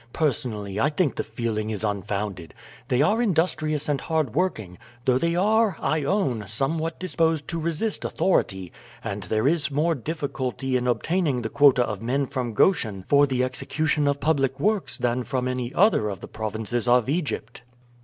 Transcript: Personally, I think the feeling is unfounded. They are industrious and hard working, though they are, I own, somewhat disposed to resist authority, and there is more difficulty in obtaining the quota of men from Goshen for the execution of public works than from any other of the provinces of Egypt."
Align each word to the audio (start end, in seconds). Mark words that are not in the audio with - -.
Personally, 0.13 0.79
I 0.79 0.89
think 0.89 1.15
the 1.15 1.23
feeling 1.23 1.69
is 1.69 1.83
unfounded. 1.83 2.55
They 2.87 3.03
are 3.03 3.21
industrious 3.21 3.87
and 3.87 4.01
hard 4.01 4.33
working, 4.33 4.79
though 5.05 5.19
they 5.19 5.35
are, 5.35 5.77
I 5.79 6.03
own, 6.05 6.45
somewhat 6.47 6.99
disposed 6.99 7.47
to 7.49 7.59
resist 7.59 8.03
authority, 8.03 8.71
and 9.03 9.21
there 9.21 9.47
is 9.47 9.69
more 9.69 9.93
difficulty 9.93 10.75
in 10.75 10.87
obtaining 10.87 11.43
the 11.43 11.49
quota 11.49 11.85
of 11.85 12.01
men 12.01 12.25
from 12.25 12.55
Goshen 12.55 13.03
for 13.07 13.27
the 13.27 13.43
execution 13.43 14.07
of 14.07 14.19
public 14.19 14.59
works 14.59 14.97
than 14.97 15.23
from 15.23 15.47
any 15.47 15.71
other 15.71 16.09
of 16.09 16.19
the 16.19 16.27
provinces 16.27 16.87
of 16.87 17.07
Egypt." 17.07 17.61